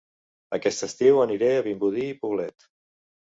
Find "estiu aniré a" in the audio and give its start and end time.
0.87-1.61